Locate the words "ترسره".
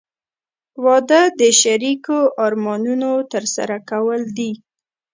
3.31-3.77